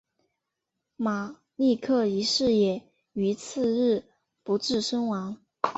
[0.95, 4.03] 马立克一世也于次日
[4.43, 5.37] 不治身亡。